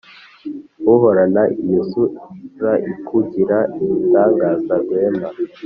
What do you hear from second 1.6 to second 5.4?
iyo sura ikugira igitangaza, rwema.